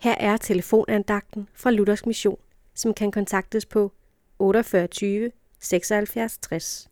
Her 0.00 0.14
er 0.14 0.36
telefonandagten 0.36 1.48
fra 1.54 1.70
Luthers 1.70 2.06
Mission, 2.06 2.38
som 2.74 2.94
kan 2.94 3.10
kontaktes 3.10 3.66
på 3.66 3.92
48 4.38 5.30
76 5.60 6.38
60. 6.38 6.88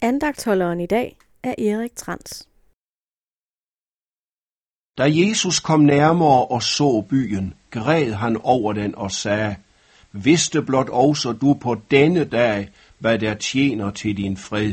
Andagtholderen 0.00 0.80
i 0.80 0.86
dag 0.86 1.16
er 1.42 1.54
Erik 1.58 1.96
Trans. 1.96 2.48
Da 4.98 5.04
Jesus 5.06 5.60
kom 5.60 5.80
nærmere 5.80 6.46
og 6.46 6.62
så 6.62 7.04
byen, 7.08 7.54
græd 7.70 8.12
han 8.12 8.36
over 8.36 8.72
den 8.72 8.94
og 8.94 9.10
sagde, 9.10 9.56
Vidste 10.12 10.62
blot 10.62 10.88
også 10.88 11.32
du 11.32 11.54
på 11.54 11.80
denne 11.90 12.24
dag, 12.24 12.68
hvad 12.98 13.18
der 13.18 13.34
tjener 13.34 13.90
til 13.90 14.16
din 14.16 14.36
fred. 14.36 14.72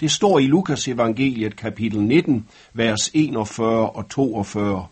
Det 0.00 0.10
står 0.10 0.38
i 0.38 0.46
Lukas 0.46 0.88
evangeliet 0.88 1.56
kapitel 1.56 2.00
19, 2.00 2.48
vers 2.72 3.10
41 3.14 3.90
og 3.90 4.08
42. 4.08 4.86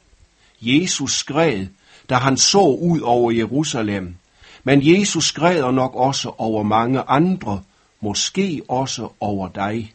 Jesus 0.60 1.12
skred, 1.12 1.66
da 2.12 2.16
han 2.16 2.36
så 2.36 2.60
ud 2.60 3.00
over 3.00 3.30
Jerusalem, 3.30 4.14
men 4.64 4.80
Jesus 4.82 5.32
græder 5.32 5.70
nok 5.70 5.94
også 5.94 6.32
over 6.38 6.62
mange 6.62 7.00
andre, 7.00 7.62
måske 8.00 8.62
også 8.68 9.08
over 9.20 9.48
dig. 9.48 9.92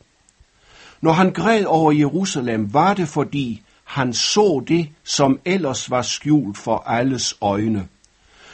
Når 1.01 1.11
han 1.11 1.31
græd 1.31 1.63
over 1.63 1.91
Jerusalem, 1.91 2.73
var 2.73 2.93
det 2.93 3.07
fordi 3.07 3.61
han 3.83 4.13
så 4.13 4.63
det, 4.67 4.89
som 5.03 5.39
ellers 5.45 5.89
var 5.89 6.01
skjult 6.01 6.57
for 6.57 6.77
alles 6.77 7.33
øjne. 7.41 7.87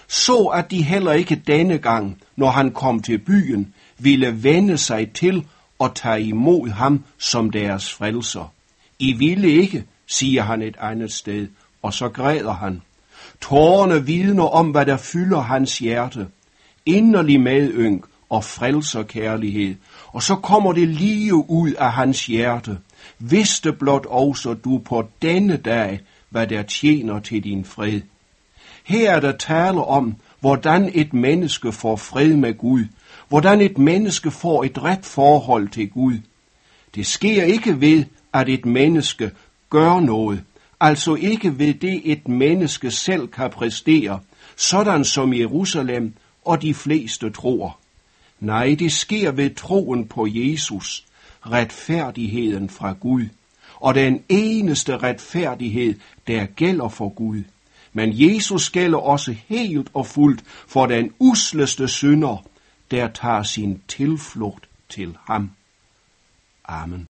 Så 0.07 0.37
at 0.43 0.71
de 0.71 0.83
heller 0.83 1.11
ikke 1.11 1.41
denne 1.47 1.77
gang, 1.77 2.21
når 2.35 2.49
han 2.49 2.71
kom 2.71 3.01
til 3.01 3.17
byen, 3.17 3.73
ville 3.97 4.43
vende 4.43 4.77
sig 4.77 5.11
til 5.11 5.45
og 5.79 5.95
tage 5.95 6.21
imod 6.21 6.69
ham 6.69 7.03
som 7.17 7.49
deres 7.49 7.93
frelser. 7.93 8.53
I 8.99 9.13
ville 9.13 9.49
ikke, 9.49 9.83
siger 10.07 10.41
han 10.41 10.61
et 10.61 10.75
andet 10.79 11.13
sted, 11.13 11.47
og 11.81 11.93
så 11.93 12.09
græder 12.09 12.53
han. 12.53 12.81
Tårerne 13.41 14.05
vidner 14.05 14.43
om, 14.43 14.69
hvad 14.69 14.85
der 14.85 14.97
fylder 14.97 15.39
hans 15.39 15.77
hjerte. 15.77 16.27
Inderlig 16.85 17.41
medynk 17.41 18.05
og 18.29 18.43
frelserkærlighed. 18.43 19.75
Og 20.07 20.23
så 20.23 20.35
kommer 20.35 20.73
det 20.73 20.87
lige 20.87 21.49
ud 21.49 21.71
af 21.71 21.91
hans 21.91 22.25
hjerte. 22.25 22.77
Vidste 23.19 23.73
blot 23.73 24.05
også 24.05 24.53
du 24.53 24.77
på 24.77 25.07
denne 25.21 25.57
dag, 25.57 25.99
hvad 26.29 26.47
der 26.47 26.63
tjener 26.63 27.19
til 27.19 27.43
din 27.43 27.65
fred. 27.65 28.01
Her 28.83 29.11
er 29.11 29.19
der 29.19 29.31
tale 29.31 29.83
om, 29.83 30.15
hvordan 30.39 30.91
et 30.93 31.13
menneske 31.13 31.71
får 31.71 31.95
fred 31.95 32.35
med 32.35 32.57
Gud, 32.57 32.85
hvordan 33.29 33.61
et 33.61 33.77
menneske 33.77 34.31
får 34.31 34.63
et 34.63 34.83
ret 34.83 35.05
forhold 35.05 35.69
til 35.69 35.89
Gud. 35.89 36.17
Det 36.95 37.05
sker 37.05 37.43
ikke 37.43 37.81
ved, 37.81 38.03
at 38.33 38.49
et 38.49 38.65
menneske 38.65 39.31
gør 39.69 39.99
noget, 39.99 40.43
altså 40.83 41.15
ikke 41.15 41.59
ved 41.59 41.73
det 41.73 42.01
et 42.11 42.27
menneske 42.27 42.91
selv 42.91 43.27
kan 43.27 43.49
præstere, 43.49 44.19
sådan 44.55 45.03
som 45.03 45.33
Jerusalem 45.33 46.13
og 46.45 46.61
de 46.61 46.73
fleste 46.73 47.29
tror. 47.29 47.79
Nej, 48.39 48.75
det 48.79 48.91
sker 48.91 49.31
ved 49.31 49.55
troen 49.55 50.07
på 50.07 50.27
Jesus, 50.29 51.05
retfærdigheden 51.41 52.69
fra 52.69 52.93
Gud, 52.99 53.25
og 53.75 53.95
den 53.95 54.23
eneste 54.29 54.97
retfærdighed, 54.97 55.95
der 56.27 56.45
gælder 56.45 56.89
for 56.89 57.09
Gud. 57.09 57.43
Men 57.93 58.09
Jesus 58.13 58.69
gælder 58.69 58.97
også 58.97 59.35
helt 59.47 59.89
og 59.93 60.07
fuldt 60.07 60.43
for 60.67 60.85
den 60.85 61.11
usleste 61.19 61.87
synder, 61.87 62.45
der 62.91 63.07
tager 63.07 63.43
sin 63.43 63.81
tilflugt 63.87 64.69
til 64.89 65.17
ham. 65.27 65.51
Amen. 66.65 67.07